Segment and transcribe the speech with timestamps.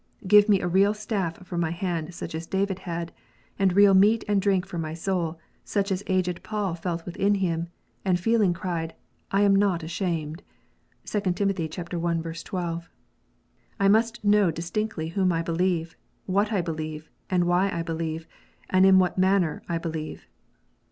[0.25, 3.13] Give me a real staff for my hand such as David had,
[3.59, 7.67] and real meat and drink for my soul such as aged Paul felt within him,
[8.03, 8.95] and feeling cried,
[9.29, 10.41] "I am not ashamed."
[11.05, 11.49] (2 Tim.
[11.49, 11.67] i.
[12.33, 12.89] 12.)
[13.79, 15.95] I must know distinctly whom I believe,
[16.25, 18.25] what I believe, and why I believe,
[18.71, 20.25] and in what manner I believe.